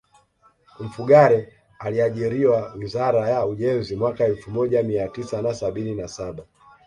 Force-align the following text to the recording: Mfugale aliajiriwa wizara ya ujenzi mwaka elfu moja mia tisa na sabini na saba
Mfugale 0.79 1.53
aliajiriwa 1.79 2.73
wizara 2.77 3.29
ya 3.29 3.45
ujenzi 3.45 3.95
mwaka 3.95 4.25
elfu 4.25 4.51
moja 4.51 4.83
mia 4.83 5.07
tisa 5.07 5.41
na 5.41 5.53
sabini 5.53 5.95
na 5.95 6.07
saba 6.07 6.43